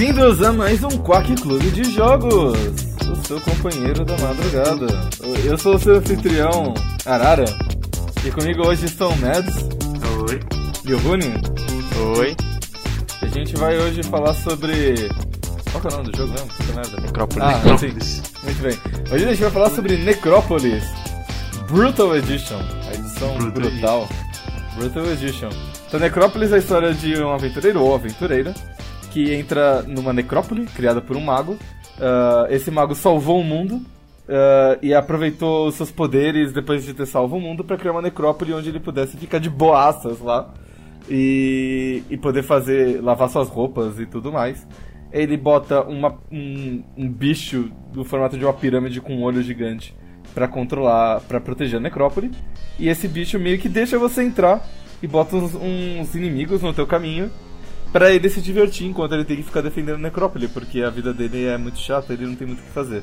[0.00, 2.56] Bem-vindos a mais um Quack Clube de Jogos,
[3.06, 4.86] o seu companheiro da madrugada.
[5.44, 6.72] Eu sou o seu anfitrião,
[7.04, 7.44] Arara,
[8.24, 9.56] e comigo hoje estão o Mads
[10.26, 10.40] Oi.
[10.86, 11.34] e o Rune.
[12.16, 12.34] Oi.
[13.20, 14.94] A gente vai hoje falar sobre.
[15.70, 16.46] Qual que é o nome do jogo mesmo?
[16.46, 17.00] Puta merda.
[17.02, 17.42] Necrópolis.
[17.44, 18.04] Ah, Necrópolis.
[18.04, 18.22] sim.
[18.42, 18.78] Muito bem.
[19.12, 20.84] Hoje a gente vai falar sobre Necrópolis
[21.68, 22.58] Brutal Edition,
[22.88, 24.08] a edição Brutal brutal.
[24.78, 25.50] Brutal Edition.
[25.86, 28.54] Então, Necrópolis é a história de um aventureiro ou aventureira
[29.10, 31.56] que entra numa necrópole criada por um mago.
[32.00, 33.80] Ah, esse mago salvou o mundo
[34.28, 38.02] ah, e aproveitou os seus poderes depois de ter salvo o mundo para criar uma
[38.02, 40.52] necrópole onde ele pudesse ficar de boaças lá
[41.08, 44.66] e, e poder fazer lavar suas roupas e tudo mais.
[45.12, 49.92] Ele bota uma- um, um bicho do formato de uma pirâmide com um olho gigante
[50.32, 52.30] pra controlar, pra proteger a necrópole.
[52.78, 54.64] E esse bicho meio que deixa você entrar
[55.02, 57.28] e bota uns, uns inimigos no teu caminho
[57.92, 61.12] pra ele se divertir enquanto ele tem que ficar defendendo a necrópole, porque a vida
[61.12, 63.02] dele é muito chata, ele não tem muito o que fazer.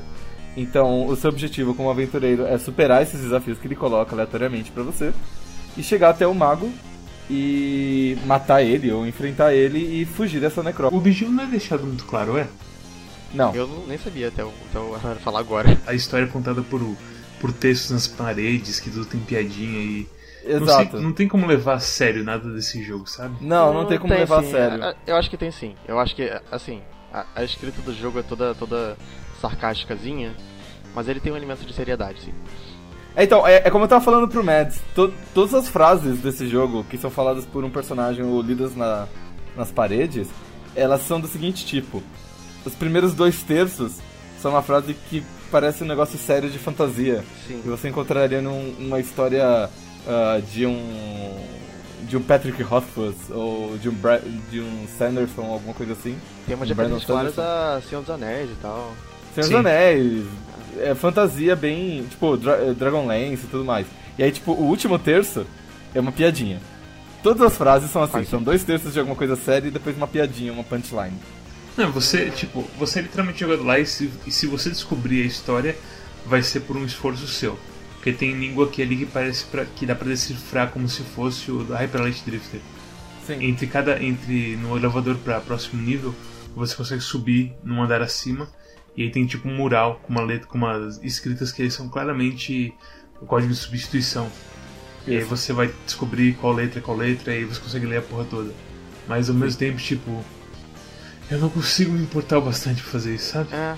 [0.56, 4.82] Então, o seu objetivo como aventureiro é superar esses desafios que ele coloca aleatoriamente pra
[4.82, 5.12] você
[5.76, 6.72] e chegar até o mago
[7.30, 10.96] e matar ele ou enfrentar ele e fugir dessa necrópole.
[10.96, 12.46] O objetivo não é deixado muito claro, é?
[13.32, 13.54] Não.
[13.54, 15.78] Eu não- nem sabia até o, até o falar agora.
[15.86, 16.80] A história é contada por,
[17.40, 20.08] por textos nas paredes, que tudo tem piadinha e.
[20.48, 20.90] Não, Exato.
[20.92, 23.36] sei- não tem como levar a sério nada desse jogo, sabe?
[23.40, 24.48] Não, não tem como levar sim.
[24.48, 24.84] a sério.
[24.84, 25.74] A- a- Eu acho que tem sim.
[25.86, 26.80] Eu acho que, assim,
[27.12, 28.96] a, a escrita do jogo é toda, toda
[29.40, 30.34] sarcásticazinha,
[30.94, 32.34] mas ele tem um elemento de seriedade, sim.
[33.16, 36.46] É, Então, é, é como eu tava falando pro Mads, to- todas as frases desse
[36.48, 39.06] jogo que são faladas por um personagem ou lidas na,
[39.56, 40.28] nas paredes,
[40.76, 42.02] elas são do seguinte tipo.
[42.64, 43.94] Os primeiros dois terços
[44.40, 47.24] são uma frase que parece um negócio sério de fantasia.
[47.46, 47.60] Sim.
[47.62, 49.68] Que você encontraria num- numa história
[50.08, 51.36] ah, de um.
[52.08, 54.20] de um Patrick Rothfuss ou de um, Bra
[54.50, 56.16] de um Sanderson, alguma coisa assim.
[56.46, 57.76] Tem umas Um Brandon referências claras Sanderson.
[57.76, 58.94] a Senhor dos Anéis e tal.
[59.34, 59.50] Senhor Sim.
[59.50, 60.24] dos Anéis,
[60.78, 63.86] é fantasia bem, tipo, Dra eh, Dragonlance e tudo mais.
[64.18, 65.46] E aí, tipo, o último terço
[65.94, 66.60] é uma piadinha.
[67.22, 70.06] Todas as frases são assim, são dois terços de alguma coisa séria e depois uma
[70.06, 71.16] piadinha, uma punchline.
[71.76, 75.26] Não, você, tipo, você é literalmente jogando lá e se, e se você descobrir a
[75.26, 75.76] história,
[76.24, 77.58] vai ser por um esforço seu.
[78.08, 81.50] Porque tem língua aqui ali que parece pra, que dá pra decifrar como se fosse
[81.50, 82.60] o da Hyper Light Drifter.
[83.26, 83.44] Sim.
[83.44, 84.02] Entre cada.
[84.02, 86.14] Entre no elevador pra próximo nível,
[86.54, 88.48] você consegue subir num andar acima.
[88.96, 92.72] E aí tem tipo um mural com uma letra, com umas escritas que são claramente
[93.20, 94.30] o código de substituição.
[95.06, 95.28] E aí Isso.
[95.28, 98.24] você vai descobrir qual letra é qual letra e aí você consegue ler a porra
[98.24, 98.52] toda.
[99.06, 100.24] Mas ao mesmo tempo, tipo.
[101.30, 103.50] Eu não consigo me importar o bastante pra fazer isso, sabe?
[103.52, 103.76] É.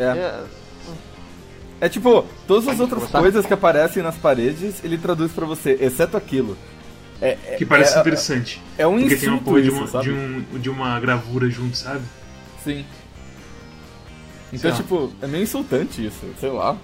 [0.00, 0.04] É.
[0.04, 0.44] é
[1.82, 6.16] É tipo, todas as outras coisas que aparecem nas paredes, ele traduz pra você, exceto
[6.16, 6.56] aquilo.
[7.20, 8.62] É, é- Que parece é, interessante.
[8.78, 11.76] É um Porque tem uma insulto porra de uma, de, um, de uma gravura junto,
[11.76, 12.02] sabe?
[12.62, 12.84] Sim.
[14.52, 16.76] Então, tipo, é meio insultante isso, sei lá.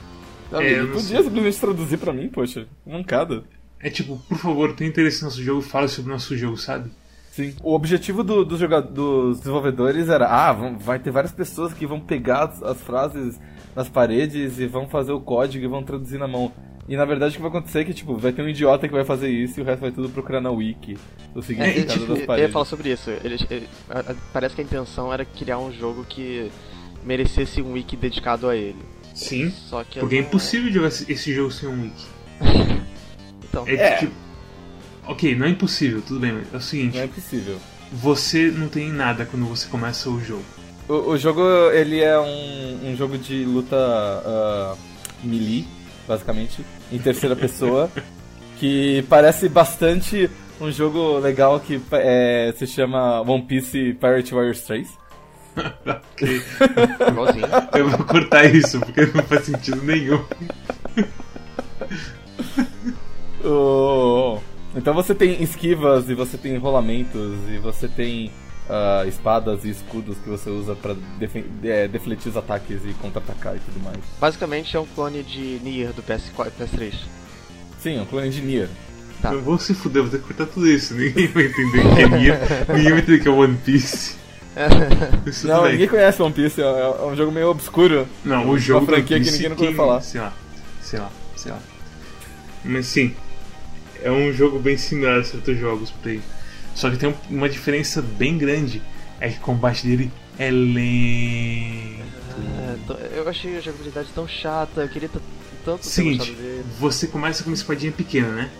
[0.50, 1.22] Sabe, É, eu ele não podia sei.
[1.24, 3.44] simplesmente traduzir pra mim, poxa, mancada.
[3.78, 6.90] É tipo, por favor, tem interesse no nosso jogo, fala sobre o nosso jogo, sabe?
[7.38, 7.54] Sim.
[7.62, 12.00] O objetivo do, do dos desenvolvedores era, ah, vão- vai ter várias pessoas que vão
[12.00, 13.38] pegar as, as frases
[13.76, 16.50] nas paredes e vão fazer o código e vão traduzir na mão.
[16.88, 18.94] E na verdade o que vai acontecer é que, tipo, vai ter um idiota que
[18.94, 20.96] vai fazer isso e o resto vai tudo procurar na wiki.
[21.34, 22.52] O É, significado tipo, das eu ia paredes.
[22.52, 23.10] falar sobre isso.
[23.22, 26.50] Eles, ele- a- a- parece que a intenção era criar um jogo que
[27.04, 28.82] merecesse um wiki dedicado a ele.
[29.14, 29.50] Sim.
[29.50, 32.06] Só que Porque é não- impossível jogar esse esse jogo sem um wiki.
[33.48, 33.96] Então, É, É.
[33.96, 34.12] tipo.
[35.08, 37.58] Ok, não é impossível, tudo bem, mas é o seguinte: Não é possível.
[37.92, 40.44] você não tem nada quando você começa o jogo.
[40.88, 41.42] O, o jogo,
[41.72, 44.74] ele é um, um jogo de luta ah,
[45.24, 45.66] melee,
[46.06, 47.90] basicamente, em terceira pessoa,
[48.58, 50.30] que parece bastante
[50.60, 54.88] um jogo legal que é, se chama One Piece Pirate Warriors 3.
[55.86, 56.42] Ok,
[57.78, 60.22] eu vou cortar isso porque não faz sentido nenhum.
[63.44, 64.40] O-
[64.78, 68.30] Então você tem esquivas e você tem rolamentos e você tem
[68.70, 73.56] ah, espadas e escudos que você usa pra defen- é, defletir os ataques e contra-atacar
[73.56, 73.98] e tudo mais.
[74.20, 76.94] Basicamente é um clone de Nier do PS4, PS3.
[77.80, 78.68] Sim, é um clone de Nier.
[79.20, 79.32] Tá.
[79.32, 80.94] Eu vou se fuder, vou ter que cortar tudo isso.
[80.94, 82.40] Ninguém vai entender o que é Nier,
[82.72, 84.16] ninguém vai entender o que é One Piece.
[85.26, 85.72] Isso Não, bem.
[85.72, 88.06] ninguém conhece One Piece, é é um jogo meio obscuro.
[88.24, 90.00] Não, o jogo Uma franquia que ninguém nunca ouviu quem- falar.
[90.00, 90.32] Sei lá,
[90.80, 91.58] sei lá, sei lá.
[92.64, 93.14] Mas sim,
[94.02, 96.20] é um jogo bem similar a certos jogos por aí.
[96.74, 98.82] Só que tem um- uma diferença bem grande.
[99.20, 102.92] É que o combate dele é lento.
[102.92, 105.10] É, eu achei a jogabilidade tão chata, eu queria
[105.64, 106.64] tanto Seguinte, dele.
[106.78, 108.50] você começa com uma espadinha pequena, né?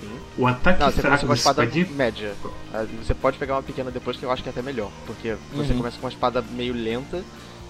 [0.00, 0.08] Sim.
[0.38, 1.86] O ataque Não, você começa fraco com uma espada espadinha.
[1.96, 2.34] média.
[2.72, 4.90] Ah, Você pode pegar uma pequena depois que eu acho que é até melhor.
[5.06, 5.78] Porque você Uhum.
[5.78, 7.22] começa com uma espada meio lenta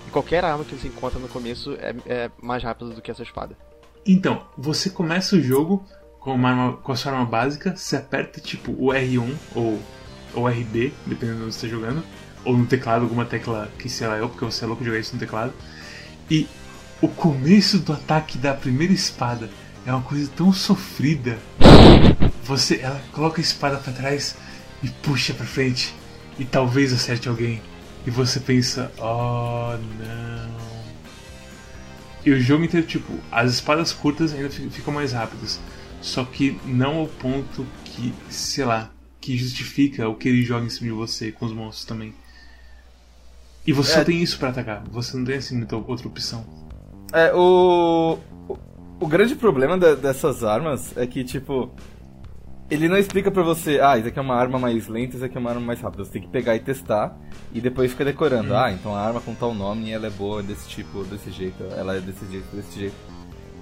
[0.07, 3.23] e qualquer arma que você encontra no começo é, é mais rápido do que essa
[3.23, 3.57] espada.
[4.05, 5.85] Então, você começa o jogo
[6.27, 9.81] com, uma arma, com a sua arma básica, você aperta tipo o R1 ou
[10.35, 12.03] ou RB, dependendo de onde você está jogando,
[12.45, 15.01] ou no teclado, alguma tecla que sei lá eu, porque você é louco de jogar
[15.01, 15.53] isso no teclado.
[16.31, 16.47] E
[17.01, 19.49] o começo do ataque da primeira espada
[19.87, 21.39] é uma coisa tão sofrida.
[22.45, 24.37] Você, ela coloca a espada pra trás
[24.83, 25.95] e puxa pra frente
[26.39, 27.63] e talvez acerte alguém.
[28.07, 30.57] E você pensa, oh não.
[32.27, 35.59] E o jogo inteiro, tipo, as espadas curtas ainda fi- ficam mais rápidas.
[36.07, 40.69] Só que não ao ponto que, sei lá, que justifica o que ele joga em
[40.69, 42.15] cima de você com os monstros também.
[43.67, 43.95] E você É.
[43.97, 46.47] só tem isso pra atacar, você não tem assim muita outra opção.
[47.13, 48.19] É, o,
[49.01, 49.07] o.
[49.09, 51.73] Grande problema dessas armas é que, tipo.
[52.71, 55.37] Ele não explica pra você, ah, isso aqui é uma arma mais lenta, isso aqui
[55.37, 56.05] é uma arma mais rápida.
[56.05, 57.17] Você tem que pegar e testar
[57.53, 58.55] e depois fica decorando.
[58.57, 61.97] Ah, então a arma com tal nome ela é boa desse tipo, desse jeito, ela
[61.97, 62.95] é desse jeito, desse jeito.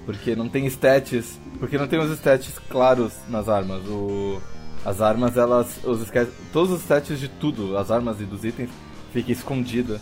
[0.04, 3.82] Porque não tem stats, porque não tem os stats claros nas armas.
[3.86, 4.40] O,
[4.84, 5.78] as armas, elas.
[5.82, 6.06] Os,
[6.52, 8.70] todos os stats de tudo, as armas e dos itens,
[9.12, 10.00] fica escondida.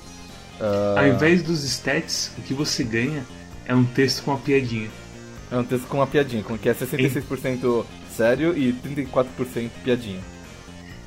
[0.61, 3.25] Ah, Ao invés dos stats, o que você ganha
[3.65, 4.91] é um texto com uma piadinha.
[5.51, 7.85] É um texto com uma piadinha, com que é 66%
[8.17, 10.21] sério e 34% piadinha.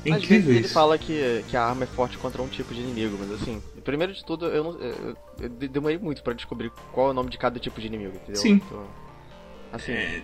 [0.04, 2.72] É Às vezes incrível ele fala que, que a arma é forte contra um tipo
[2.72, 6.34] de inimigo, mas assim, primeiro de tudo, eu, não, eu, eu de- demorei muito pra
[6.34, 8.42] descobrir qual é o nome de cada tipo de inimigo, entendeu?
[8.42, 8.60] Sim.
[8.66, 8.84] Então,
[9.72, 10.22] assim, É,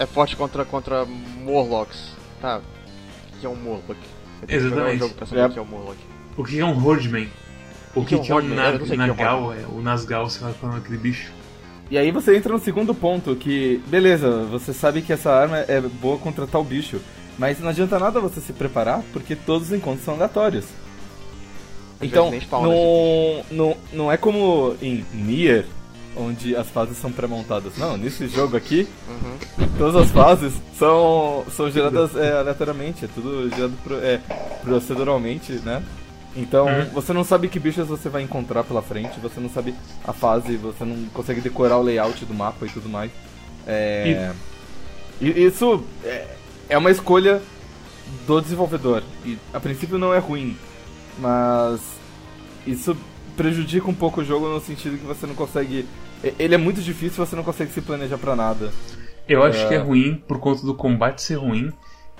[0.00, 2.60] é forte contra, contra Morlocks, tá?
[3.36, 3.94] O que é um Morlock?
[4.42, 4.98] Um Exatamente.
[4.98, 5.46] jogo pra saber É.
[5.46, 5.98] o que é um Morlock.
[6.36, 7.28] o que é um Hordman?
[7.94, 9.52] O que, que é um que é um é um Nagal?
[9.52, 11.30] É, o Nasgal, sei lá qual é aquele bicho.
[11.90, 15.80] E aí você entra no segundo ponto, que, beleza, você sabe que essa arma é
[15.80, 17.00] boa contra tal bicho,
[17.36, 20.66] mas não adianta nada você se preparar, porque todos os encontros são aleatórios.
[22.02, 22.30] Então,
[22.62, 25.66] não, não, não é como em Nier,
[26.16, 27.76] onde as fases são pré-montadas.
[27.76, 29.68] Não, nesse jogo aqui, Uhum.
[29.78, 34.18] todas as fases são, são geradas é, aleatoriamente, é tudo gerado pro- é,
[34.64, 35.82] proceduralmente, né?
[36.36, 36.84] Então, Uhum.
[36.92, 39.74] você não sabe que bichos você vai encontrar pela frente, você não sabe
[40.04, 43.10] a fase, você não consegue decorar o layout do mapa e tudo mais.
[43.66, 44.30] É...
[45.20, 46.26] E isso é,
[46.70, 47.42] é uma escolha
[48.26, 49.02] do desenvolvedor.
[49.24, 50.56] E a princípio não é ruim,
[51.20, 51.80] mas
[52.66, 52.96] isso
[53.36, 55.86] prejudica um pouco o jogo no sentido que você não consegue.
[56.38, 58.72] Ele é muito difícil, você não consegue se planejar pra nada.
[59.28, 59.68] Eu acho É.
[59.68, 61.72] que é ruim por conta do combate ser ruim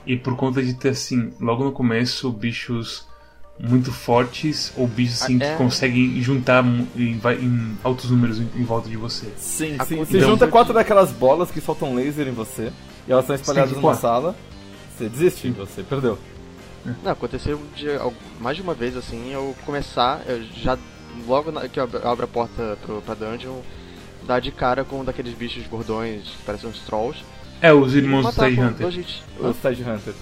[0.06, 3.06] e por conta de ter, assim, logo no começo, bichos
[3.58, 5.50] muito fortes ou bichos assim Ah, é.
[5.52, 6.88] que conseguem juntar em,
[7.40, 9.26] em altos números em, em volta de você.
[9.36, 9.96] Sim, sim.
[9.96, 12.72] Você Então- junta quatro daquelas bolas que soltam laser em você
[13.06, 14.34] e elas estão espalhadas que numa sala.
[14.96, 16.16] Você desiste, você perdeu.
[17.02, 17.86] Não, aconteceu de,
[18.40, 20.78] mais de uma vez assim, eu começar, eu já
[21.26, 23.60] logo na- que eu abro, a porta pro, pra dungeon,
[24.26, 27.22] dar de cara com um daqueles bichos gordões que parecem uns trolls.
[27.60, 28.72] É, os irmãos do com Hunter.
[28.74, 29.22] dois hits.
[29.38, 30.14] O Side Hunter.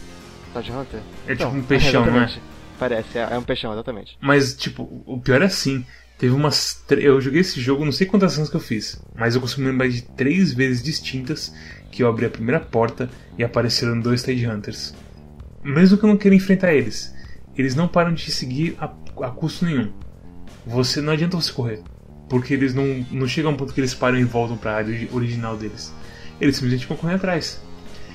[0.52, 1.00] Tide Hunter?
[1.26, 2.06] É tipo Não, um peixão, é?
[2.08, 2.42] exatamente.
[2.78, 4.16] Parece, é, é um peixão, exatamente.
[4.20, 5.84] Mas, tipo, o pior é assim.
[6.16, 6.82] Teve umas.
[6.86, 9.60] tre- Eu joguei esse jogo, não sei quantas anos que eu fiz, mas eu consigo
[9.62, 11.52] me lembrar de três vezes distintas
[11.92, 14.94] que eu abri a primeira porta e apareceram dois Tide Hunters.
[15.72, 17.14] Mesmo que eu não queira enfrentar eles,
[17.56, 18.84] eles não param de te seguir a,
[19.24, 19.90] a custo nenhum.
[20.66, 21.80] Você não adianta você correr,
[22.28, 24.92] porque eles não, não chegam a um ponto que eles param e voltam pra área
[24.94, 25.92] ori- original deles.
[26.40, 27.60] Eles simplesmente vão correr atrás.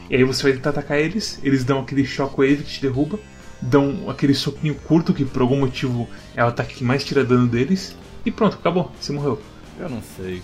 [0.10, 3.20] E aí você vai tentar atacar eles, eles dão aquele shockwave que te derruba,
[3.62, 7.48] dão aquele soquinho curto que por algum motivo é o ataque que mais tira dano
[7.48, 7.96] deles,
[8.26, 9.42] e pronto, acabou, você morreu.
[9.80, 10.42] Eu não sei.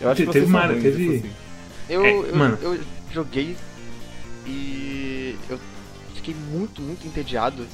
[0.00, 1.32] Eu acho Te- que teve uma- teve- isso, assim.
[1.88, 2.58] Eu, É, eu, mano.
[2.62, 2.80] eu
[3.12, 3.56] joguei
[4.46, 4.99] e
[6.32, 7.66] fiquei muito, muito entediado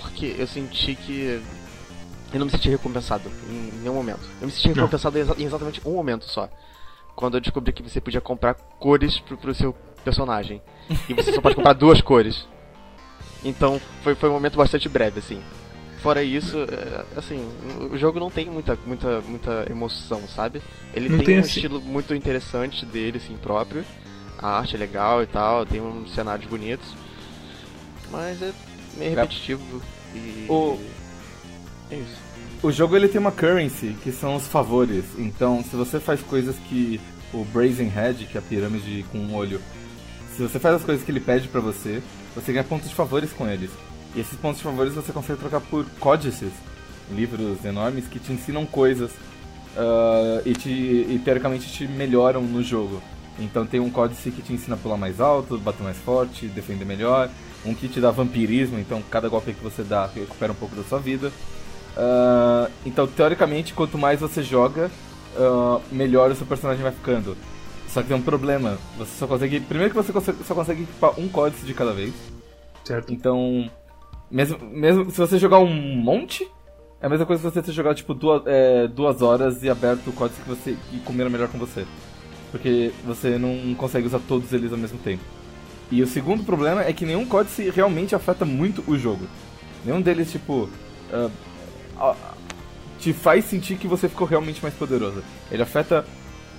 [0.00, 1.40] porque eu senti que
[2.32, 4.20] eu não me senti recompensado em nenhum momento.
[4.40, 6.48] Eu me senti recompensado em exa- em exatamente um momento só.
[7.14, 9.72] Quando eu descobri que você podia comprar cores pro, pro seu
[10.04, 10.60] personagem.
[11.08, 12.46] E você só pode comprar duas cores.
[13.44, 15.40] Então foi, foi um momento bastante breve, assim.
[16.02, 17.48] Fora isso, é, assim,
[17.90, 20.62] o jogo não tem muita, muita, muita emoção, sabe?
[20.94, 23.84] Ele tem, tem um assim- estilo muito interessante dele, assim, próprio.
[24.38, 26.86] A arte é legal e tal, tem uns cenários bonitos.
[28.10, 28.52] Mas é
[28.96, 29.82] meio repetitivo
[30.14, 30.46] e.
[30.48, 30.78] O-
[31.90, 32.16] É isso.
[32.62, 35.04] O jogo ele tem uma currency, que são os favores.
[35.18, 37.00] Então, se você faz coisas que
[37.32, 39.60] o Brazen Head, que é a pirâmide com um olho,
[40.34, 42.02] se você faz as coisas que ele pede pra você,
[42.34, 43.70] você ganha pontos de favores com eles.
[44.14, 46.50] E esses pontos de favores você consegue trocar por códices,
[47.12, 49.10] livros enormes que te ensinam coisas
[49.76, 53.02] ah, e, te, e teoricamente te melhoram no jogo.
[53.38, 56.86] Então tem um códice que te ensina a pular mais alto, bater mais forte, defender
[56.86, 57.28] melhor.
[57.66, 60.84] Um que te dá vampirismo, então cada golpe que você dá recupera um pouco da
[60.84, 61.32] sua vida.
[61.96, 64.90] Uh, então, teoricamente, quanto mais você joga,
[65.36, 67.36] uh, melhor o seu personagem vai ficando.
[67.88, 68.78] Só que tem um problema.
[68.98, 69.60] Você só consegue.
[69.60, 72.12] Primeiro que você consegue, só consegue equipar um códice de cada vez.
[72.84, 73.12] Certo.
[73.12, 73.70] Então.
[74.30, 76.44] Mesmo, mesmo se você jogar um monte,
[77.00, 80.08] é a mesma coisa que você ter jogado tipo duas, é, duas horas e aberto
[80.08, 80.76] o códice que você.
[80.92, 81.86] e combina melhor com você.
[82.50, 85.22] Porque você não consegue usar todos eles ao mesmo tempo.
[85.90, 89.26] E o segundo problema é que nenhum códice realmente afeta muito o jogo.
[89.84, 90.68] Nenhum deles, tipo.
[91.12, 91.30] Uh,
[92.98, 95.22] te faz sentir que você ficou realmente mais poderoso.
[95.50, 96.04] Ele afeta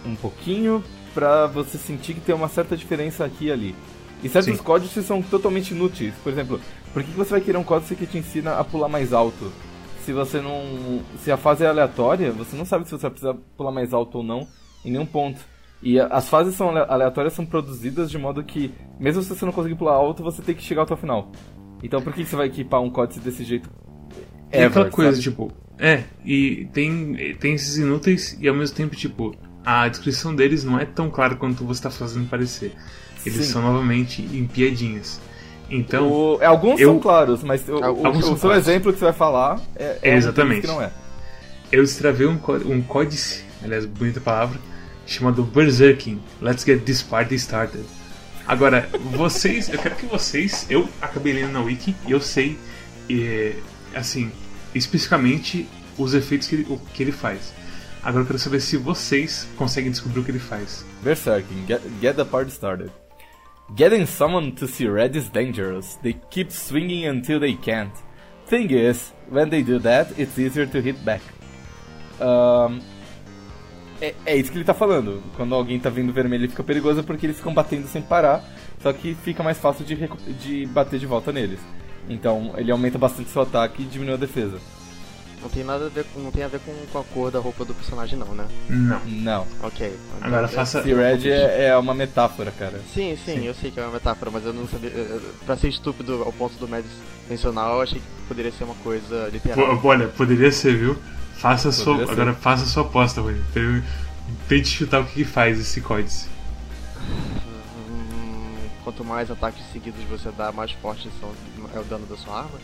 [0.06, 3.76] um pouquinho pra você sentir que tem uma certa diferença aqui e ali.
[4.24, 4.64] E certos Sim.
[4.64, 6.14] códices são totalmente inúteis.
[6.24, 6.62] Por exemplo,
[6.94, 9.52] por que você vai querer um códice que te ensina a pular mais alto?
[10.06, 11.02] Se você não.
[11.24, 14.20] Se a fase é aleatória, você não sabe se você vai precisar pular mais alto
[14.20, 14.48] ou não
[14.86, 15.40] em nenhum ponto.
[15.82, 19.76] E as fases são aleatórias são produzidas de modo que, mesmo se você não conseguir
[19.76, 21.32] pular alto, você tem que chegar até o final.
[21.84, 23.70] Então por que você vai equipar um códice desse jeito
[24.52, 25.24] é aquela coisa, sabe?
[25.24, 30.64] tipo, é, e tem, tem esses inúteis e ao mesmo tempo, tipo, a descrição deles
[30.64, 32.74] não é tão clara quanto você está fazendo parecer.
[33.26, 33.54] Eles Sim.
[33.54, 35.20] são novamente em piadinhas.
[35.70, 36.10] Então.
[36.10, 38.68] O, é, alguns eu, são claros, mas o, o, o seu claros.
[38.68, 40.62] exemplo que você vai falar é, é, é exatamente.
[40.62, 40.90] que não é.
[41.70, 44.58] Eu estravei um, um códice, aliás, bonita palavra,
[45.08, 46.22] chamado Berserking.
[46.42, 47.86] Let's get this party started.
[48.46, 52.58] Agora, vocês, eu quero que vocês, eu acabei lendo na wiki e eu sei
[53.10, 53.56] e,
[53.94, 54.32] assim,
[54.74, 57.54] especificamente os efeitos que ele, o que ele faz.
[58.04, 60.86] Agora eu quero saber se vocês conseguem descobrir o que ele faz.
[61.04, 62.92] Berserking, get, get the party started.
[63.76, 65.98] Getting someone to see red is dangerous.
[66.02, 67.92] They keep swinging until they can't.
[68.46, 71.22] Thing is, when they do that, it's easier to hit back.
[72.22, 72.82] Um,
[74.02, 75.22] é, é, isso que ele tá falando.
[75.36, 78.44] Quando alguém tá vindo vermelho, ele fica perigoso porque eles ficam batendo sem parar.
[78.82, 79.96] Só que fica mais fácil de,
[80.40, 81.60] de bater de volta neles.
[82.10, 84.60] Então ele aumenta bastante seu ataque e diminui a defesa.
[85.42, 87.40] Não tem nada a ver com, não tem a ver com, com a cor da
[87.40, 88.46] roupa do personagem não, né?
[88.70, 89.00] Não.
[89.06, 89.48] Não.
[89.62, 89.94] Ok.
[90.20, 90.82] Agora faça.
[90.82, 92.80] Se Red é, é, uma metáfora, cara.
[92.94, 94.92] Sim, sim, sim, eu sei que é uma metáfora, mas eu não sabia.
[95.46, 96.90] Pra ser estúpido ao ponto do Mads
[97.30, 99.78] mencionar, eu achei que poderia ser uma coisa literal.
[99.78, 100.98] Pô, olha, poderia ser, viu?
[101.38, 102.12] Faça sua, ser.
[102.12, 103.42] agora faça a sua aposta, Rony.
[104.48, 106.28] Tente chutar o que faz esse códice
[108.88, 111.30] quanto mais ataques seguidos você dá, mais forte são,
[111.76, 112.58] é o dano da sua arma.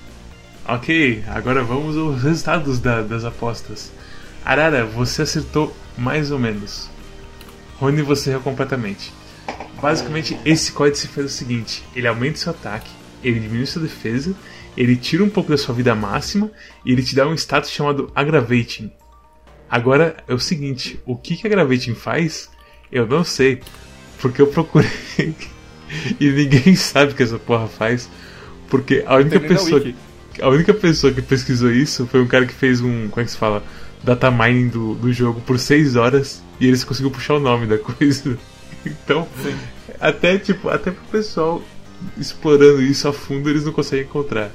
[0.66, 3.92] Ok, agora vamos aos resultados da, das apostas.
[4.46, 6.90] Arara, você acertou mais ou menos.
[7.78, 9.14] Rony, você errou completamente.
[9.82, 12.90] Basicamente, esse código faz o seguinte: ele aumenta seu ataque,
[13.22, 14.34] ele diminui sua defesa,
[14.76, 16.52] ele tira um pouco da sua vida máxima
[16.86, 18.92] e ele te dá um status chamado Aggravating.
[19.70, 22.50] Agora é o seguinte: o que, que Aggravating faz?
[22.92, 23.62] Eu não sei,
[24.20, 24.90] porque eu procurei
[26.20, 28.10] e ninguém sabe o que essa porra faz.
[28.70, 29.84] Porque a única pessoa.
[30.42, 33.08] A única pessoa que pesquisou isso foi um cara que fez um.
[33.08, 33.64] Como é que se fala?
[34.04, 37.78] Data mining do, do jogo por 6 horas e eles conseguiu puxar o nome da
[37.80, 38.38] coisa.
[38.86, 39.56] Então, Sim.
[40.00, 41.62] até tipo, até pro pessoal
[42.18, 44.52] explorando isso a fundo eles não conseguem encontrar.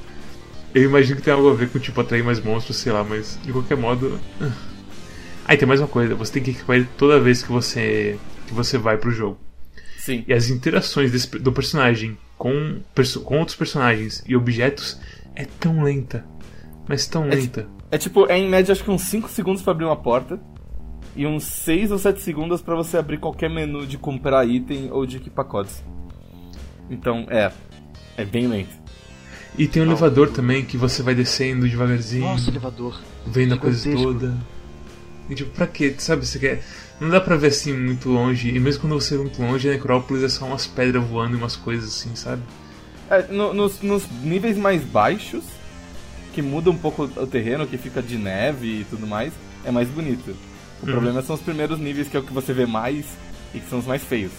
[0.74, 3.38] Eu imagino que tem algo a ver com tipo atrair mais monstros, sei lá, mas
[3.42, 4.18] de qualquer modo.
[5.50, 8.52] Ah, tem mais uma coisa, você tem que equipar ele toda vez que você que
[8.52, 9.38] você vai pro jogo.
[9.96, 10.22] Sim.
[10.28, 12.80] E as interações desse, do personagem com,
[13.24, 15.00] com outros personagens e objetos
[15.34, 16.24] é tão lenta.
[16.88, 17.68] Mas tão é, lenta.
[17.90, 20.40] É tipo, é em média acho que uns 5 segundos para abrir uma porta.
[21.16, 25.04] E uns 6 ou 7 segundos para você abrir qualquer menu de comprar item ou
[25.04, 25.82] de equipar codes.
[26.90, 27.52] Então, é.
[28.16, 28.76] É bem lento.
[29.56, 32.24] E tem um oh, elevador também que você vai descendo devagarzinho.
[32.24, 33.00] Nossa, elevador.
[33.26, 34.36] Vendo a coisa toda.
[35.28, 35.94] E tipo, pra quê?
[35.98, 36.62] Sabe, você quer.
[37.00, 39.72] Não dá pra ver assim muito longe, e mesmo quando você vê muito longe, a
[39.72, 42.42] necrópolis é só umas pedras voando e umas coisas assim, sabe?
[43.08, 45.44] É, no, nos, nos níveis mais baixos,
[46.32, 49.32] que muda um pouco o terreno, que fica de neve e tudo mais,
[49.64, 50.30] é mais bonito.
[50.82, 50.92] O uhum.
[50.92, 53.06] problema são os primeiros níveis, que é o que você vê mais
[53.54, 54.32] e que são os mais feios.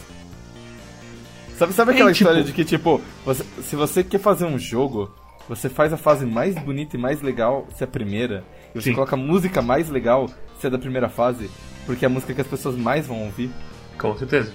[1.59, 2.29] Sabe, sabe aquela é, tipo...
[2.29, 5.13] história de que, tipo, você, se você quer fazer um jogo,
[5.49, 8.91] você faz a fase mais bonita e mais legal se é a primeira, e você
[8.91, 8.95] Sim.
[8.95, 11.51] coloca a música mais legal se é da primeira fase,
[11.85, 13.51] porque é a música que as pessoas mais vão ouvir.
[13.97, 14.53] Com certeza.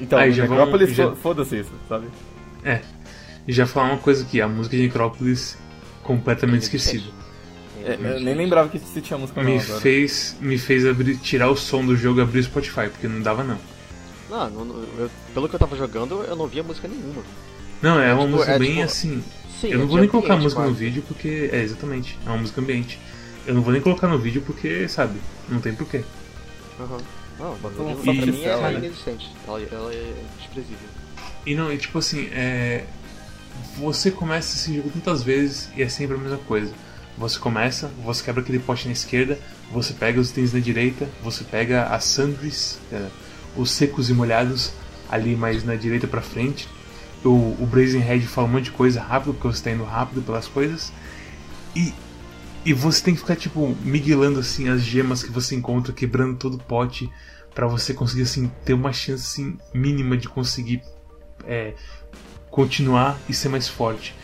[0.00, 1.14] Então, Aí, já Necrópolis, já...
[1.16, 2.06] foda-se isso, sabe?
[2.64, 2.80] É.
[3.46, 5.58] E já falar uma coisa aqui, a música de Necrópolis
[6.02, 7.04] completamente esquecida.
[7.84, 11.56] É, eu nem lembrava que se tinha música me fez Me fez abrir, tirar o
[11.56, 13.58] som do jogo e abrir o Spotify, porque não dava não.
[14.32, 17.22] Não, não eu, pelo que eu tava jogando, eu não via música nenhuma.
[17.82, 19.24] Não, é uma tipo, música é, bem tipo, assim.
[19.60, 20.70] Sim, eu não vou nem colocar música quase.
[20.70, 21.50] no vídeo porque.
[21.52, 22.18] É, exatamente.
[22.24, 22.98] É uma música ambiente.
[23.46, 26.02] Eu não vou nem colocar no vídeo porque, sabe, não tem porquê.
[26.80, 26.98] Uhum.
[27.38, 28.76] Não, Botou um pra soft mim é aí.
[28.76, 29.30] inexistente.
[29.46, 30.88] Ela, ela é desprezível.
[31.44, 32.84] E não, e tipo assim, é.
[33.76, 36.72] Você começa esse jogo tantas vezes e é sempre a mesma coisa.
[37.18, 39.38] Você começa, você quebra aquele poste na esquerda,
[39.70, 43.06] você pega os itens na direita, você pega as sandries, é,
[43.56, 44.72] os secos e molhados
[45.08, 46.68] ali mais na direita pra frente.
[47.24, 50.22] O, o Brazen Head fala um monte de coisa rápido, porque você tá indo rápido
[50.22, 50.92] pelas coisas.
[51.76, 51.94] E,
[52.64, 56.54] e você tem que ficar tipo miguelando assim as gemas que você encontra, quebrando todo
[56.54, 57.10] o pote
[57.54, 60.82] pra você conseguir assim ter uma chance assim, mínima de conseguir
[61.44, 61.74] é,
[62.50, 64.14] continuar e ser mais forte.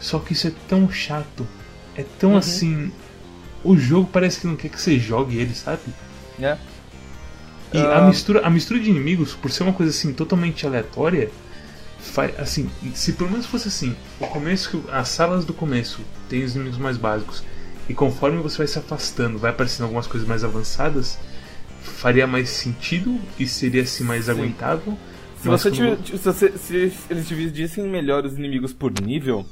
[0.00, 1.46] Só que isso é tão chato,
[1.96, 2.92] é tão assim.
[3.62, 5.80] O jogo parece que não quer que você jogue ele, sabe?
[6.38, 6.58] É.
[7.74, 7.98] E Ah.
[7.98, 11.30] a mistura, a mistura de inimigos, por ser uma coisa assim totalmente aleatória,
[11.98, 16.54] faz assim, se pelo menos fosse assim, o começo, as salas do começo tem os
[16.54, 17.42] inimigos mais básicos,
[17.88, 21.18] e conforme você vai se afastando, vai aparecendo algumas coisas mais avançadas,
[21.82, 24.96] faria mais sentido e seria assim mais aguentável.
[25.42, 29.44] Se, você como- tiver- se, se eles dividissem melhor os inimigos por nível,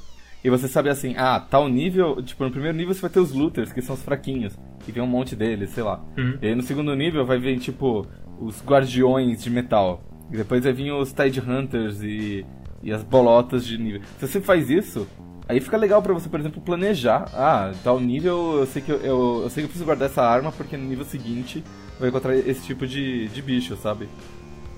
[0.45, 3.33] e você sabe assim, ah, tal nível, tipo, no primeiro nível você vai ter os
[3.33, 6.03] looters, que são os fraquinhos, e vem um monte deles, sei lá.
[6.19, 6.39] Uhum.
[6.43, 8.07] E aí no segundo nível vai vir, tipo,
[8.41, 10.03] os guardiões de metal.
[10.33, 12.45] E depois vai vir os Tide Hunters e,
[12.83, 14.01] e as bolotas de nível.
[14.19, 15.07] Se você faz isso,
[15.49, 17.31] aí fica legal pra você, por exemplo, planejar.
[17.33, 20.23] Ah, tal nível eu sei que eu, eu, eu sei que eu preciso guardar essa
[20.23, 24.09] arma porque no nível seguinte eu vou encontrar esse tipo de, de bicho, sabe?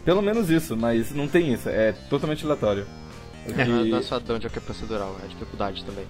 [0.04, 2.85] Pelo menos isso, mas não tem isso, é totalmente aleatório.
[3.48, 6.04] Não, é- E- não é só dungeon que é procedural, é dificuldade também.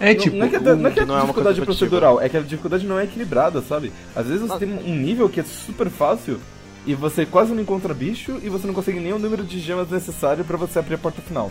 [0.00, 1.26] É Não- tipo, não é que, é- não é, que é que não é uma
[1.26, 3.92] dificuldade procedural, é que a dificuldade não é equilibrada, sabe?
[4.14, 4.78] Às vezes você Não.
[4.78, 6.40] tem um nível que é super fácil
[6.86, 9.88] e você quase não encontra bicho e você não consegue nem o número de gemas
[9.90, 11.50] necessário pra você abrir a porta final.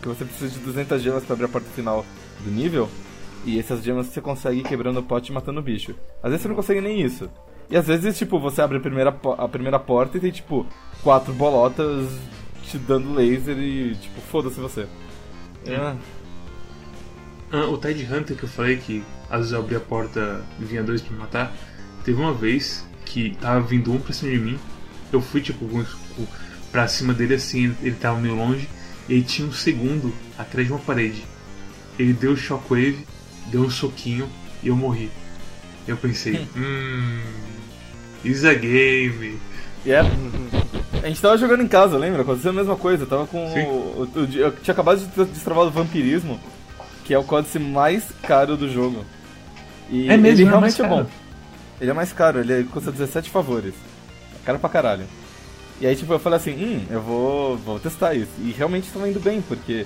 [0.00, 2.04] Porque você precisa de 200 gemas pra abrir a porta final
[2.42, 2.88] do nível
[3.44, 5.94] e essas gemas você consegue quebrando o pote e matando o bicho.
[6.22, 7.28] Às vezes você não consegue nem isso.
[7.70, 10.66] E às vezes, tipo, você abre a primeira, a primeira porta e tem, tipo,
[11.02, 12.06] quatro bolotas
[12.66, 14.86] te dando laser e, tipo, foda-se você.
[15.68, 15.96] Ah,
[17.52, 20.64] Ah, o Tide Hunter que eu falei que às vezes eu abria a porta e
[20.64, 21.52] vinha dois pra me matar.
[22.04, 24.58] Teve uma vez que tava vindo um pra cima de mim.
[25.12, 25.66] Eu fui tipo
[26.72, 28.68] pra cima dele assim, ele, tava meio longe.
[29.08, 31.22] E aí tinha um segundo atrás de uma parede.
[31.98, 33.06] Ele deu o shockwave,
[33.46, 34.28] deu um soquinho
[34.62, 35.10] e eu morri.
[35.86, 37.20] Eu pensei, hum.
[38.24, 39.38] Is a game.
[39.86, 40.08] Yeah.
[41.04, 42.22] A gente tava jogando em casa, lembra?
[42.22, 43.02] Aconteceu a mesma coisa.
[43.04, 43.46] Eu tava com.
[43.52, 43.60] Sim.
[43.66, 46.40] O, o- eu tinha acabado de ter destravado o vampirismo,
[47.04, 49.04] que é o códice mais caro do jogo.
[49.90, 51.04] E É mesmo, ele é realmente é caro.
[51.04, 51.10] bom.
[51.80, 53.74] Ele é mais caro, ele custa 17 favores.
[54.34, 55.04] É caro pra caralho.
[55.80, 58.30] E aí, tipo, eu falei assim, hum, eu vou, vou testar isso.
[58.38, 59.84] E realmente tava indo bem, porque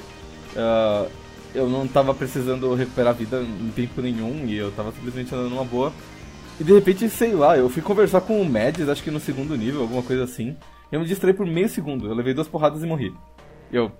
[0.56, 1.06] ah,
[1.54, 5.50] eu não tava precisando recuperar a vida em tempo nenhum e eu tava simplesmente andando
[5.50, 5.92] numa boa.
[6.60, 9.56] E de repente, sei lá, eu fui conversar com o Mads, acho que no segundo
[9.56, 10.54] nível, alguma coisa assim.
[10.90, 12.06] Eu me distraí por meio segundo.
[12.06, 13.14] Eu levei duas porradas e morri.
[13.70, 13.92] E eu.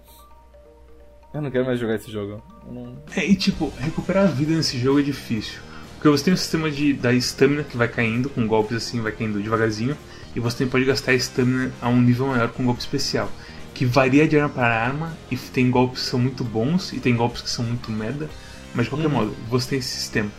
[1.35, 2.43] Eu não quero mais jogar esse jogo.
[2.71, 2.97] Não...
[3.15, 5.61] É, e tipo, recuperar a vida nesse jogo é difícil.
[5.95, 9.13] Porque você tem o sistema de, da estamina que vai caindo, com golpes assim, vai
[9.13, 9.97] caindo devagarzinho.
[10.35, 13.31] E você também pode gastar a estamina a um nível maior com golpe especial.
[13.75, 17.15] Que varia de arma para arma, e tem golpes que são muito bons e tem
[17.15, 18.29] golpes que são muito merda.
[18.75, 19.13] Mas de qualquer Uhum.
[19.13, 20.31] modo, você tem esse sistema.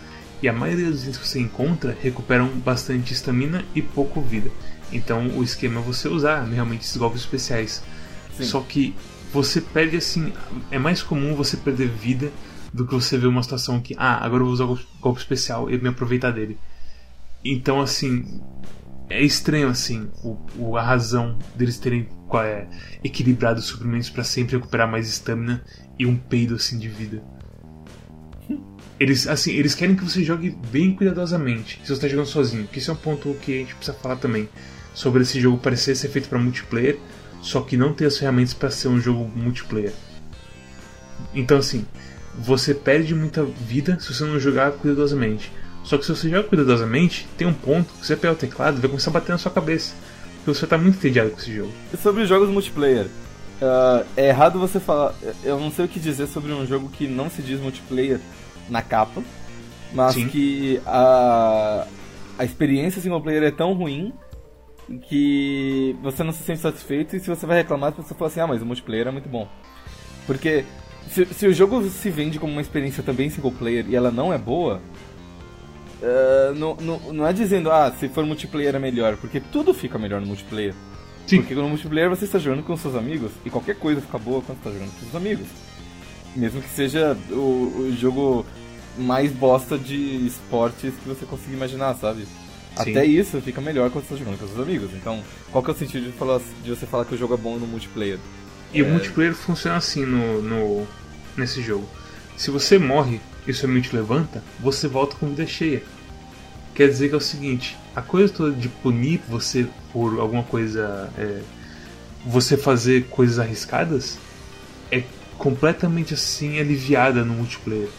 [0.41, 4.49] E a maioria dos itens que você encontra recuperam bastante estamina e pouco vida.
[4.91, 7.83] Então o esquema é você usar realmente esses golpes especiais.
[8.35, 8.43] Sim.
[8.43, 8.95] Só que
[9.33, 10.33] você perde assim.
[10.71, 12.31] É mais comum você perder vida
[12.73, 15.69] do que você ver uma situação que, ah, agora eu vou usar o golpe- especial
[15.71, 16.57] e me aproveitar dele.
[17.43, 18.41] Então, assim,
[19.09, 22.67] é estranho, assim, o, o- a razão deles terem qual é,
[23.03, 25.63] equilibrado os suprimentos para sempre recuperar mais estamina
[25.97, 27.23] e um peido, assim, de vida.
[28.99, 32.79] Eles, assim, eles querem que você jogue bem cuidadosamente, se você está jogando sozinho, que
[32.79, 34.49] isso é um ponto que a gente precisa falar também.
[34.99, 36.99] Sobre esse jogo parecer ser feito para multiplayer,
[37.41, 39.93] só que não ter as ferramentas para ser um jogo multiplayer.
[41.33, 41.85] Então, assim,
[42.37, 45.53] você perde muita vida se você não jogar cuidadosamente.
[45.85, 48.81] Só que se você joga cuidadosamente, tem um ponto que você pegar o teclado e
[48.81, 49.95] vai começar a bater na sua cabeça.
[50.35, 51.71] Porque você tá muito entediado com esse jogo.
[51.93, 53.07] E sobre jogos multiplayer.
[53.61, 55.15] ah, é errado você falar.
[55.45, 58.19] Eu não sei o que dizer sobre um jogo que não se diz multiplayer
[58.69, 59.23] na capa,
[59.93, 60.27] mas Sim.
[60.27, 61.87] que a,
[62.37, 64.11] a experiência single player é tão ruim
[64.97, 68.47] que você não se sente satisfeito e se você vai reclamar, você fala assim: ah,
[68.47, 69.47] mas o multiplayer é muito bom.
[70.25, 70.65] Porque
[71.09, 74.33] se, se o jogo se vende como uma experiência também single player e ela não
[74.33, 74.81] é boa,
[76.01, 79.97] ah, não, não, não é dizendo, ah, se for multiplayer é melhor, porque tudo fica
[79.97, 80.73] melhor no multiplayer.
[81.27, 81.37] Sim.
[81.37, 84.57] Porque no multiplayer você está jogando com seus amigos e qualquer coisa fica boa quando
[84.57, 85.47] você está jogando com seus amigos.
[86.35, 88.45] Mesmo que seja o, o jogo
[88.97, 92.25] mais bosta de esportes que você consiga imaginar, sabe?
[92.81, 94.91] Até isso fica melhor quando você está jogando com seus amigos.
[94.93, 97.37] Então, qual que é o sentido de, falar, de você falar que o jogo é
[97.37, 98.19] bom no multiplayer?
[98.73, 98.83] E é...
[98.83, 100.87] o multiplayer funciona assim no, no,
[101.35, 101.87] nesse jogo.
[102.37, 105.83] Se você morre e seu amigo te levanta, você volta com vida cheia.
[106.73, 111.11] Quer dizer que é o seguinte, a coisa toda de punir você por alguma coisa.
[111.17, 111.41] É,
[112.25, 114.17] você fazer coisas arriscadas
[114.91, 115.03] é
[115.37, 117.89] completamente assim aliviada no multiplayer.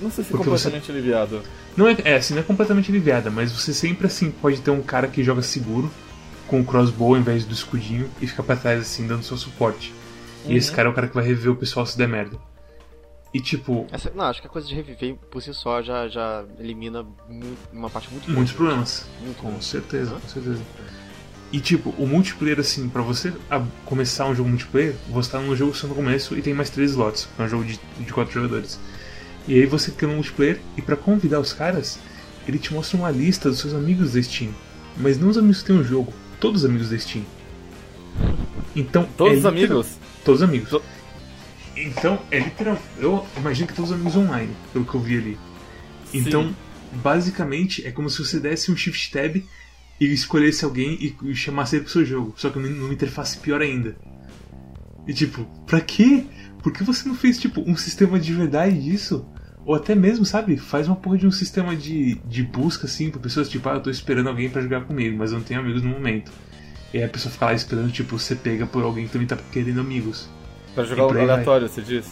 [0.00, 0.92] Não sei se é completamente você...
[0.92, 1.42] aliviado.
[1.76, 4.82] Não é, é, assim, não é completamente aliviada, mas você sempre assim pode ter um
[4.82, 5.90] cara que joga seguro
[6.46, 9.92] com o crossbow ao invés do escudinho e fica pra trás assim, dando seu suporte.
[10.44, 10.52] Uhum.
[10.52, 10.76] E esse uhum.
[10.76, 12.38] cara é o cara que vai reviver o pessoal se der merda.
[13.32, 13.86] E tipo.
[13.90, 17.58] Essa, não, acho que a coisa de reviver por si só já, já elimina muito,
[17.72, 19.06] uma parte muito Muitos problemas.
[19.20, 20.62] Muito com certeza, com certeza.
[21.50, 23.32] E tipo, o multiplayer, assim, para você
[23.84, 26.92] começar um jogo multiplayer, você tá num jogo só no começo e tem mais três
[26.92, 27.28] slots.
[27.36, 28.78] É um jogo de, de quatro jogadores.
[29.46, 31.98] E aí você cria um multiplayer e para convidar os caras,
[32.46, 34.50] ele te mostra uma lista dos seus amigos da Steam.
[34.96, 37.24] Mas não os amigos que tem o jogo, todos os amigos da Steam.
[38.74, 39.08] Então.
[39.16, 39.98] Todos é os amigos?
[40.24, 40.80] Todos os amigos.
[41.76, 42.80] Então, é literal.
[42.98, 45.38] Eu imagino que todos os amigos online, pelo que eu vi ali.
[46.12, 46.54] Então, Sim.
[47.02, 49.36] basicamente, é como se você desse um shift tab
[50.00, 52.34] e escolhesse alguém e chamasse ele pro seu jogo.
[52.36, 53.96] Só que numa interface pior ainda.
[55.06, 56.24] E tipo, pra quê?
[56.62, 59.26] Por que você não fez, tipo, um sistema de verdade disso?
[59.66, 63.20] Ou até mesmo, sabe, faz uma porra de um sistema de, de busca, assim, pra
[63.20, 65.82] pessoas, tipo, ah, eu tô esperando alguém para jogar comigo, mas eu não tenho amigos
[65.82, 66.30] no momento.
[66.92, 69.36] E aí a pessoa fica lá esperando, tipo, você pega por alguém que também tá
[69.50, 70.28] querendo amigos.
[70.74, 72.06] Pra jogar o aleatório, você diz?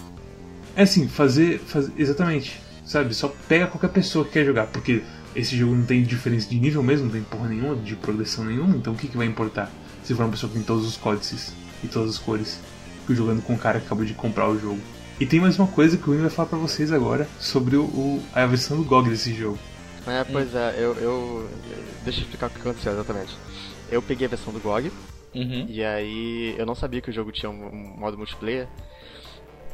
[0.75, 1.93] É assim, fazer, fazer.
[1.97, 2.61] Exatamente.
[2.85, 3.15] Sabe?
[3.15, 4.67] Só pega qualquer pessoa que quer jogar.
[4.67, 5.03] Porque
[5.37, 8.77] esse jogo não tem diferença de nível mesmo, não tem porra nenhuma, de progressão nenhuma.
[8.77, 9.71] Então o que, que vai importar?
[10.03, 11.53] Se for uma pessoa que tem todos os códices
[11.85, 12.61] e todas as cores.
[13.07, 14.81] Que jogando com um cara que acabou de comprar o jogo.
[15.23, 17.85] E tem mais uma coisa que o Win vai falar pra vocês agora sobre o,
[17.85, 19.57] o, a versão do GOG desse jogo.
[20.05, 21.49] É, pois é, eu, eu.
[22.03, 23.33] Deixa eu explicar o que aconteceu exatamente.
[23.89, 24.91] Eu peguei a versão do GOG,
[25.33, 25.67] Uhum.
[25.69, 28.67] E aí eu não sabia que o jogo tinha um, um, modo multiplayer.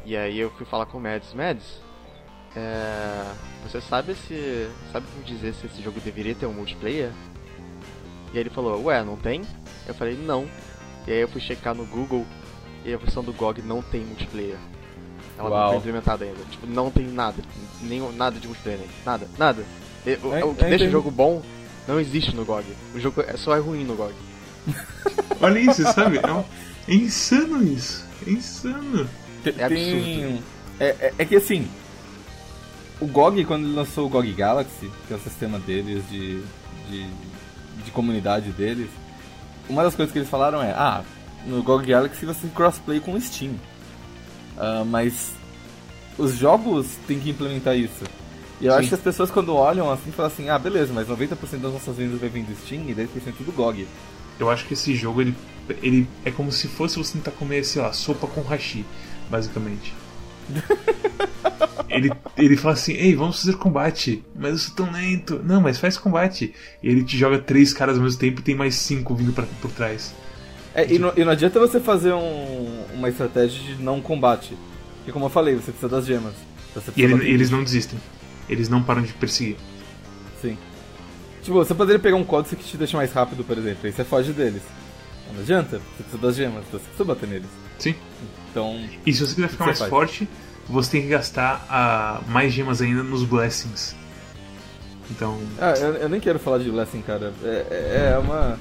[0.04, 1.32] E aí eu fui falar com o Mads.
[1.32, 1.80] Mads,
[2.54, 3.32] é,
[3.62, 4.68] você sabe se.
[4.92, 7.10] Sabe me dizer se esse jogo deveria ter um multiplayer?
[8.34, 9.40] E aí ele falou, ué, não tem?
[9.86, 10.46] Eu falei, não.
[11.06, 12.26] E aí eu fui checar no Google
[12.84, 14.58] e a versão do GOG não tem multiplayer.
[15.38, 15.60] Ela Uau.
[15.60, 16.40] não foi implementada ainda.
[16.50, 17.36] Tipo, não tem nada.
[17.80, 18.80] Nem, nada de multiplayer.
[19.06, 19.64] Nada, nada.
[20.04, 21.42] o, é, o que é, deixa o jogo bom
[21.86, 22.66] não existe no GOG.
[22.94, 24.12] O jogo é, só é ruim no GOG.
[25.40, 26.18] Olha isso, sabe?
[26.18, 26.44] É, um...
[26.88, 28.04] é insano isso.
[28.26, 29.08] É insano.
[29.44, 30.44] É absurdo.
[30.80, 31.66] É, é, é, que assim.
[33.00, 36.42] O GOG, quando ele lançou o GOG Galaxy, que é o sistema deles de,
[36.90, 37.06] de,
[37.84, 38.90] de comunidade deles,
[39.68, 41.02] uma das coisas que eles falaram é: ah,
[41.46, 43.54] no GOG Galaxy você crossplay com o Steam.
[44.58, 45.32] Uh, mas
[46.18, 48.04] os jogos têm que implementar isso.
[48.60, 48.78] E eu Sim.
[48.78, 51.96] acho que as pessoas quando olham assim falam assim: ah, beleza, mas 90% das nossas
[51.96, 53.06] vendas vai vir do Steam e 10%
[53.44, 53.86] do GOG.
[54.38, 55.34] Eu acho que esse jogo ele,
[55.82, 58.84] ele é como se fosse você tentar comer, sei lá, sopa com hashi,
[59.30, 59.94] basicamente.
[61.88, 65.40] ele, ele fala assim: Ei, vamos fazer combate, mas eu sou tão lento.
[65.44, 66.52] Não, mas faz combate.
[66.82, 69.46] E ele te joga três caras ao mesmo tempo e tem mais cinco vindo pra,
[69.60, 70.12] por trás.
[70.78, 74.56] É, e, não, e, não, adianta você fazer um, uma estratégia de não combate.
[74.98, 76.34] Porque, como eu falei, você precisa das gemas.
[76.70, 77.98] Então e ele, eles não desistem.
[78.48, 79.56] Eles não param de perseguir.
[80.40, 80.56] Sim.
[81.42, 84.04] Tipo, você poderia pegar um código que te deixa mais rápido, por exemplo, aí você
[84.04, 84.62] foge deles.
[85.34, 87.48] Não adianta, você precisa das gemas, então você precisa bater neles.
[87.76, 87.96] Sim.
[88.48, 88.80] Então.
[89.04, 89.90] E se você quiser ficar mais faz?
[89.90, 90.28] forte,
[90.68, 93.96] você tem que gastar uh, mais gemas ainda nos blessings.
[95.10, 95.40] Então.
[95.60, 97.32] Ah, eu, eu nem quero falar de blessing, cara.
[97.42, 98.56] É, é, é uma.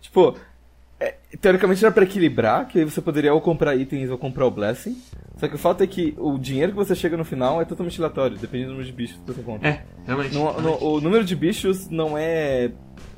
[0.00, 0.34] Tipo,
[1.36, 4.96] teoricamente era pra equilibrar, que aí você poderia ou comprar itens ou comprar o Blessing.
[5.36, 8.00] Só que o fato é que o dinheiro que você chega no final é totalmente
[8.00, 9.68] aleatório, dependendo do número de bichos que você compra.
[9.68, 10.34] É, realmente.
[10.34, 10.82] No, realmente.
[10.82, 12.72] No, o número de bichos não é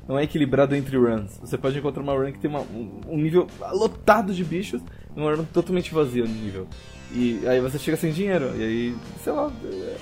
[0.08, 1.38] não é equilibrado entre runs.
[1.38, 2.60] Você pode encontrar uma run que tem uma,
[3.08, 4.82] um nível lotado de bichos
[5.16, 6.66] e uma run totalmente vazia no nível.
[7.12, 9.50] E aí você chega sem dinheiro, e aí, sei lá.
[9.64, 9.96] É...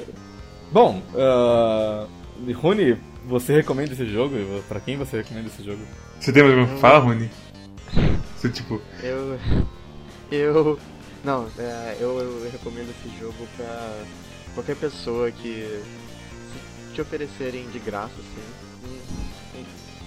[0.72, 2.08] Bom, uh...
[2.54, 4.34] Rune, você recomenda esse jogo?
[4.68, 5.80] Pra quem você recomenda esse jogo?
[6.20, 7.28] Você tem mais alguma Fala, Rune.
[8.36, 8.80] Você tipo.
[9.02, 9.38] Eu.
[10.30, 10.78] Eu.
[11.24, 14.04] Não, é, eu, eu recomendo esse jogo pra
[14.54, 15.82] qualquer pessoa que
[16.94, 18.58] te oferecerem de graça, assim.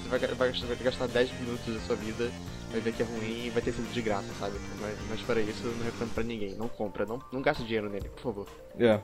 [0.04, 2.32] Você vai, vai, vai gastar 10 minutos da sua vida,
[2.72, 4.58] vai ver que é ruim e vai ter sido de graça, sabe?
[4.80, 6.56] Mas, mas para isso eu não recomendo pra ninguém.
[6.56, 8.48] Não compra, não, não gasta dinheiro nele, por favor.
[8.80, 9.04] Yeah.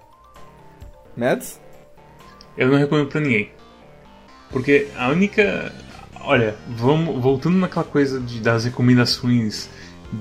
[1.15, 1.59] Mads?
[2.57, 3.51] Eu não recomendo pra ninguém.
[4.49, 5.73] Porque a única
[6.27, 9.69] olha, vamos voltando naquela coisa de, das recomendações,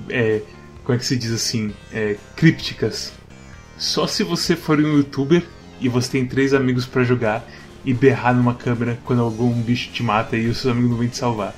[0.09, 0.41] é,
[0.85, 3.13] como é que se diz assim, é, crípticas.
[3.77, 5.43] Só se você for um youtuber
[5.81, 7.45] e você tem três amigos para jogar
[7.85, 11.09] e berrar numa câmera quando algum bicho te mata e os seus amigos não vêm
[11.09, 11.55] te salvar.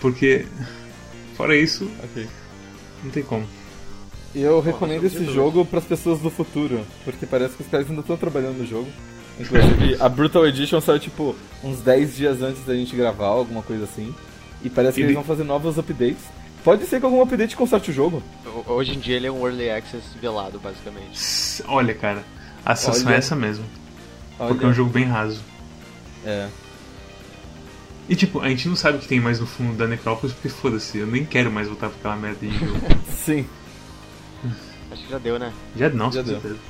[0.00, 0.46] Porque,
[1.36, 2.26] fora isso, Ok.
[3.02, 3.44] não tem como.
[4.34, 8.00] E eu recomendo esse jogo pras pessoas do futuro, porque parece que os caras ainda
[8.00, 8.88] estão trabalhando no jogo.
[9.38, 13.84] Inclusive, a Brutal Edition saiu tipo uns 10 dias antes da gente gravar, alguma coisa
[13.84, 14.14] assim.
[14.62, 16.22] E parece que eles vão fazer novos updates.
[16.62, 18.22] Pode ser que algum update conserte o jogo.
[18.46, 21.18] Ho- Hoje em dia ele é um early access velado, basicamente.
[21.68, 22.24] Olha, cara,
[22.64, 23.16] a sensação Olha.
[23.16, 23.64] é essa mesmo.
[24.38, 25.42] Olha, Porque é um jogo bem raso.
[26.24, 26.48] É.
[28.08, 30.48] E tipo, a gente não sabe o que tem mais no fundo da Necrópolis, porque
[30.48, 32.78] foda-se, eu nem quero mais voltar pra aquela merda de jogo.
[33.10, 33.46] Sim.
[34.90, 35.52] Acho que já deu, né?
[35.76, 36.40] Já não, Já com deu.
[36.40, 36.60] certeza.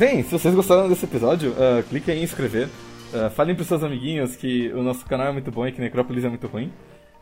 [0.00, 2.68] Bem, se vocês gostaram desse episódio, uh, cliquem em inscrever.
[3.12, 6.24] Uh, falem pros seus amiguinhos que o nosso canal é muito bom e que Necrópolis
[6.24, 6.72] é muito ruim.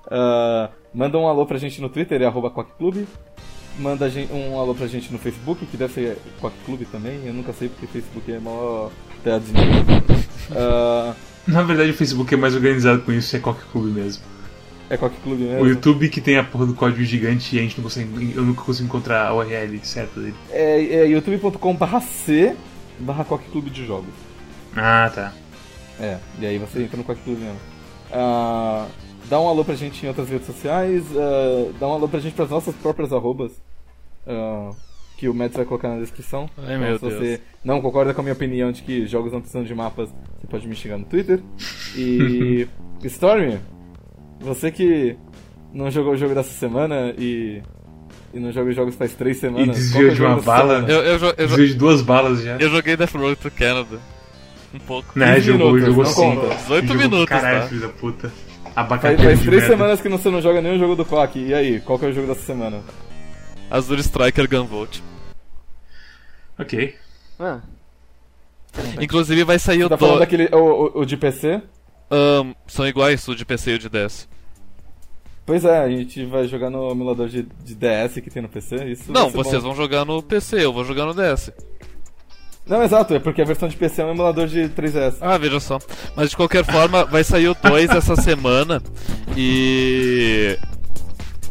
[0.07, 2.55] Uh, manda um alô pra gente no Twitter, é arroba.
[3.81, 7.21] Manda um alô pra gente no Facebook, que deve ser Quackclub também.
[7.27, 8.93] Eu nunca sei porque Facebook é maior
[9.25, 9.51] de.
[10.53, 11.17] Uh,
[11.51, 14.23] Na verdade, o Facebook é mais organizado com isso, é Clube mesmo.
[14.89, 15.63] é Quackclub mesmo.
[15.63, 18.35] O YouTube que tem a porra do código gigante e a gente não consegue.
[18.37, 20.37] Eu nunca consigo encontrar a URL certa dele.
[20.53, 21.75] É, é youtube.com
[23.01, 24.13] barra Quackclub de jogos.
[24.77, 25.33] Ah, tá.
[26.01, 27.59] É, e aí você entra no Quack Club mesmo.
[28.13, 28.87] Ah,
[29.29, 32.35] dá um alô pra gente em outras redes sociais, ah, dá um alô pra gente
[32.35, 33.53] pras nossas próprias arrobas,
[34.27, 34.71] ah,
[35.17, 36.49] que o Mads vai colocar na descrição.
[36.57, 37.41] Ai, Então, meu se você Deus.
[37.65, 40.09] não concorda com a minha opinião de que jogos não precisam de mapas,
[40.41, 41.43] você pode me xingar no Twitter.
[41.97, 42.69] E
[43.05, 43.59] Stormy,
[44.39, 45.17] você que
[45.73, 47.61] não jogou o jogo dessa semana e,
[48.35, 49.77] e não joga os jogos faz três semanas.
[49.77, 50.75] desviou é o de uma bala?
[50.77, 50.93] semana?
[50.93, 52.57] Eu, eu, eu, jo- Desvio de duas balas já.
[52.59, 53.99] eu joguei Death Road to Canada.
[54.75, 55.19] Um pouco.
[55.19, 56.15] Né, 15 jogou, minutos, jogou sim.
[56.41, 56.55] conta.
[56.57, 57.69] 18 Jogou- minutos, Caralho, tá?
[57.69, 58.33] filho da puta.
[58.75, 59.67] Faz, faz de três merda.
[59.67, 61.39] semanas que você não joga nenhum jogo do Quack.
[61.39, 62.81] E aí, qual que é o jogo dessa semana?
[63.71, 65.01] Azure Striker Gunvolt.
[66.59, 66.95] Ok.
[67.41, 67.61] Ah,
[69.01, 70.21] Inclusive vai sair Você o tá falando do...
[70.21, 70.49] daquele.
[70.53, 70.59] O,
[70.99, 71.61] o, o de PC?
[72.11, 74.29] Ahn, são iguais o de PC e o de DS.
[75.49, 78.85] Pois é, a gente vai jogar no emulador de, de DS que tem no PC.
[78.85, 79.69] Isso Não, vocês bom.
[79.71, 81.51] vão jogar no PC, eu vou jogar no DS.
[82.67, 85.17] Não, exato, é porque a versão de PC é um emulador de 3DS.
[85.23, 85.79] Ah, veja só.
[86.15, 88.83] Mas de qualquer forma, vai sair o 2 essa semana
[89.35, 90.59] e.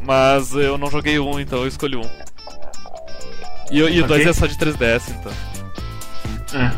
[0.03, 2.07] Mas eu não joguei um, então eu escolhi um.
[3.71, 4.15] E, o- e o Ok.
[4.15, 5.31] 2 é só de 3DS, então.
[6.53, 6.71] Ah,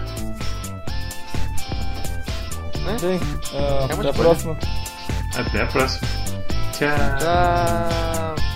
[3.02, 3.20] Bem,
[3.54, 4.58] ah, É até a próxima.
[5.36, 6.08] até a próxima.
[6.80, 7.20] Tchau.
[7.20, 8.49] Tchau.